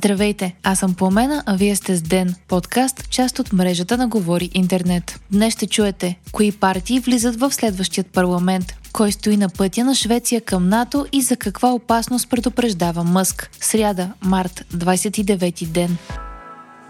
[0.00, 4.50] Здравейте, аз съм Пламена, а вие сте с Ден, подкаст, част от мрежата на Говори
[4.54, 5.20] Интернет.
[5.32, 10.40] Днес ще чуете кои партии влизат в следващият парламент, кой стои на пътя на Швеция
[10.40, 13.50] към НАТО и за каква опасност предупреждава Мъск.
[13.60, 15.96] Сряда, март, 29 ден.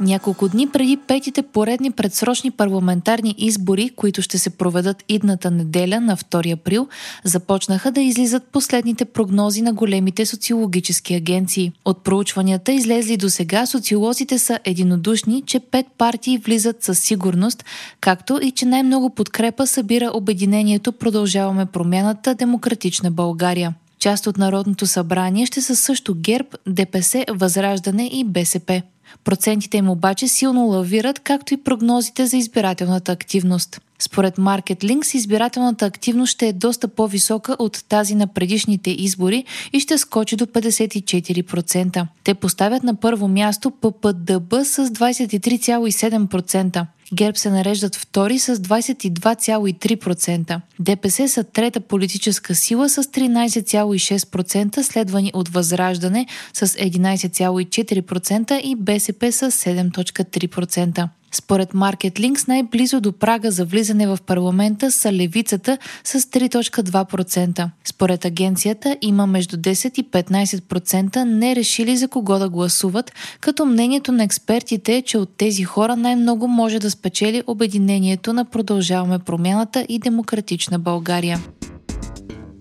[0.01, 6.17] Няколко дни преди петите поредни предсрочни парламентарни избори, които ще се проведат идната неделя на
[6.17, 6.89] 2 април,
[7.25, 11.73] започнаха да излизат последните прогнози на големите социологически агенции.
[11.85, 17.65] От проучванията излезли до сега социолозите са единодушни, че пет партии влизат със сигурност,
[18.01, 23.75] както и че най-много подкрепа събира обединението Продължаваме промяната Демократична България.
[23.99, 28.83] Част от Народното събрание ще са също ГЕРБ, ДПС, Възраждане и БСП.
[29.25, 33.81] Процентите им обаче силно лавират, както и прогнозите за избирателната активност.
[33.99, 39.81] Според Market Links избирателната активност ще е доста по-висока от тази на предишните избори и
[39.81, 42.07] ще скочи до 54%.
[42.25, 46.87] Те поставят на първо място ППДБ с 23,7%.
[47.15, 50.61] ГЕРБ се нареждат втори с 22,3%.
[50.81, 59.51] ДПС са трета политическа сила с 13,6%, следвани от Възраждане с 11,4% и БСП с
[59.51, 61.09] 7,3%.
[61.33, 67.71] Според Market Links най-близо до прага за влизане в парламента са левицата с 3.2%.
[67.85, 74.13] Според агенцията има между 10 и 15% не решили за кого да гласуват, като мнението
[74.13, 79.87] на експертите е, че от тези хора най-много може да спечели обединението на Продължаваме промяната
[79.89, 81.41] и Демократична България.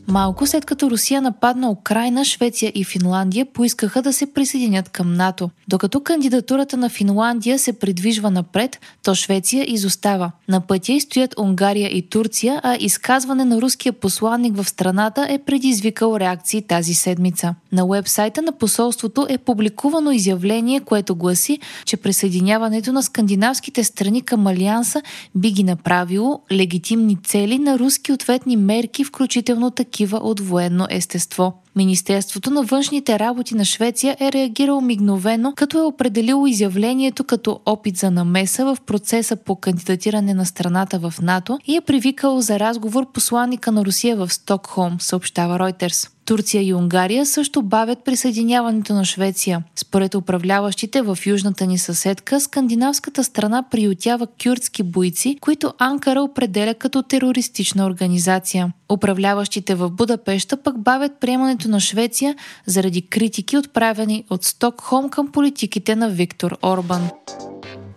[0.09, 5.49] Малко след като Русия нападна Украина, Швеция и Финландия поискаха да се присъединят към НАТО.
[5.67, 10.31] Докато кандидатурата на Финландия се придвижва напред, то Швеция изостава.
[10.47, 16.17] На пътя стоят Унгария и Турция, а изказване на руския посланник в страната е предизвикал
[16.19, 17.55] реакции тази седмица.
[17.71, 24.47] На уебсайта на посолството е публикувано изявление, което гласи, че присъединяването на скандинавските страни към
[24.47, 25.01] Алианса
[25.35, 31.53] би ги направило легитимни цели на руски ответни мерки, включително такива такива от военно естество.
[31.75, 37.97] Министерството на външните работи на Швеция е реагирало мигновено, като е определило изявлението като опит
[37.97, 43.11] за намеса в процеса по кандидатиране на страната в НАТО и е привикало за разговор
[43.11, 46.09] посланника на Русия в Стокхолм, съобщава Reuters.
[46.29, 49.63] Турция и Унгария също бавят присъединяването на Швеция.
[49.75, 57.03] Според управляващите в южната ни съседка, скандинавската страна приютява кюртски бойци, които Анкара определя като
[57.03, 58.73] терористична организация.
[58.93, 65.95] Управляващите в Будапешта пък бавят приемането на Швеция заради критики отправени от Стокхолм към политиките
[65.95, 67.09] на Виктор Орбан.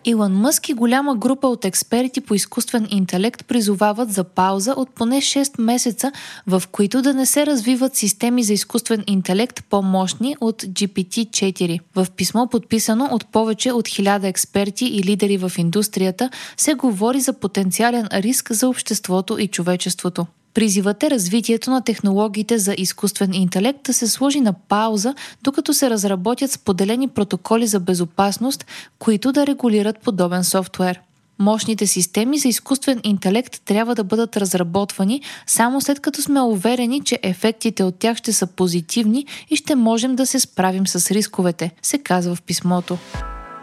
[0.04, 5.16] Илон Мъск и голяма група от експерти по изкуствен интелект призовават за пауза от поне
[5.16, 6.12] 6 месеца,
[6.46, 11.80] в които да не се развиват системи за изкуствен интелект по-мощни от GPT-4.
[11.94, 17.32] В писмо, подписано от повече от 1000 експерти и лидери в индустрията, се говори за
[17.32, 20.26] потенциален риск за обществото и човечеството.
[20.54, 26.50] Призивате развитието на технологиите за изкуствен интелект да се сложи на пауза, докато се разработят
[26.50, 28.66] споделени протоколи за безопасност,
[28.98, 31.00] които да регулират подобен софтуер.
[31.38, 37.18] Мощните системи за изкуствен интелект трябва да бъдат разработвани само след като сме уверени, че
[37.22, 41.98] ефектите от тях ще са позитивни и ще можем да се справим с рисковете, се
[41.98, 42.98] казва в писмото.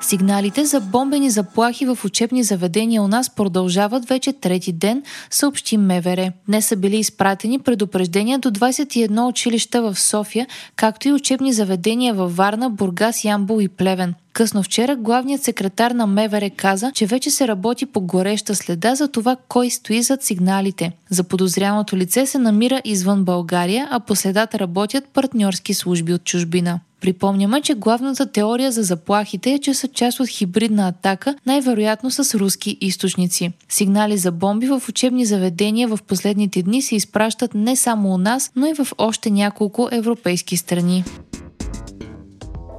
[0.01, 6.31] Сигналите за бомбени заплахи в учебни заведения у нас продължават вече трети ден, съобщи МВР.
[6.47, 12.35] Днес са били изпратени предупреждения до 21 училища в София, както и учебни заведения във
[12.35, 14.13] Варна, Бургас, Ямбол и Плевен.
[14.33, 19.07] Късно вчера главният секретар на МВР каза, че вече се работи по гореща следа за
[19.07, 20.91] това кой стои зад сигналите.
[21.09, 26.79] За подозряното лице се намира извън България, а по следата работят партньорски служби от чужбина.
[27.01, 32.39] Припомняме, че главната теория за заплахите е, че са част от хибридна атака, най-вероятно с
[32.39, 33.51] руски източници.
[33.69, 38.51] Сигнали за бомби в учебни заведения в последните дни се изпращат не само у нас,
[38.55, 41.03] но и в още няколко европейски страни.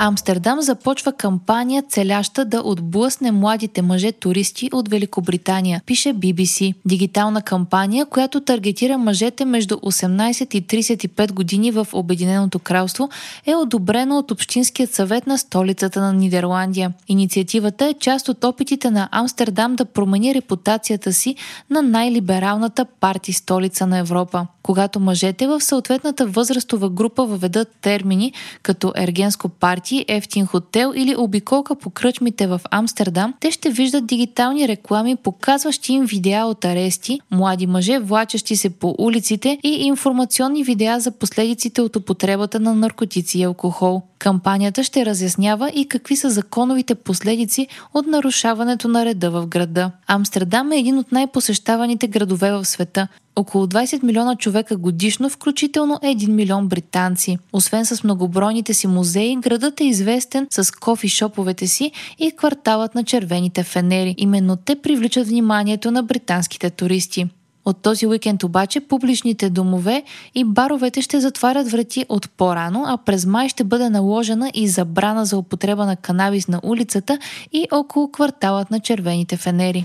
[0.03, 6.75] Амстердам започва кампания, целяща да отблъсне младите мъже туристи от Великобритания, пише BBC.
[6.85, 13.09] Дигитална кампания, която таргетира мъжете между 18 и 35 години в Обединеното кралство,
[13.47, 16.93] е одобрена от Общинският съвет на столицата на Нидерландия.
[17.09, 21.37] Инициативата е част от опитите на Амстердам да промени репутацията си
[21.71, 24.47] на най-либералната парти столица на Европа.
[24.63, 28.33] Когато мъжете в съответната възрастова група въведат термини
[28.63, 34.07] като ергенско партия, пати, ефтин хотел или обиколка по кръчмите в Амстердам, те ще виждат
[34.07, 40.65] дигитални реклами, показващи им видеа от арести, млади мъже, влачащи се по улиците и информационни
[40.65, 44.03] видеа за последиците от употребата на наркотици и алкохол.
[44.19, 49.91] Кампанията ще разяснява и какви са законовите последици от нарушаването на реда в града.
[50.07, 53.09] Амстердам е един от най-посещаваните градове в света.
[53.37, 57.39] Около 20 милиона човека годишно, включително 1 милион британци.
[57.53, 63.63] Освен с многобройните си музеи, градът е известен с кофи-шоповете си и кварталът на червените
[63.63, 64.15] фенери.
[64.19, 67.27] Именно те привличат вниманието на британските туристи.
[67.65, 70.03] От този уикенд обаче публичните домове
[70.35, 75.25] и баровете ще затварят врати от по-рано, а през май ще бъде наложена и забрана
[75.25, 77.19] за употреба на канабис на улицата
[77.53, 79.85] и около кварталът на червените фенери.